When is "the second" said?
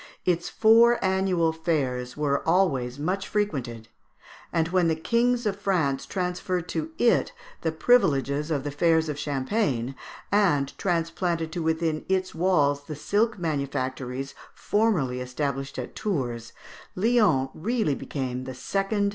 18.45-18.87